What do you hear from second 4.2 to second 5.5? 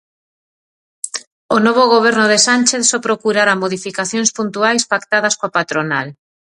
puntuais pactadas